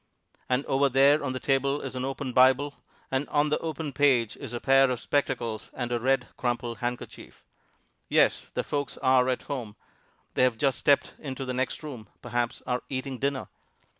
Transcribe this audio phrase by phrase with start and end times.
[0.49, 2.73] And over there on the table is an open Bible,
[3.11, 7.43] and on the open page is a pair of spectacles and a red, crumpled handkerchief.
[8.09, 9.75] Yes, the folks are at home:
[10.33, 13.47] they have just stepped into the next room perhaps are eating dinner.